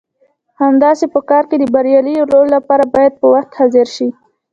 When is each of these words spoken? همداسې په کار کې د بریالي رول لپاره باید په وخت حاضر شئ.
همداسې 0.61 1.05
په 1.13 1.19
کار 1.29 1.43
کې 1.49 1.55
د 1.59 1.63
بریالي 1.73 2.15
رول 2.31 2.47
لپاره 2.55 2.83
باید 2.95 3.13
په 3.19 3.25
وخت 3.33 3.51
حاضر 3.59 3.87
شئ. 3.95 4.09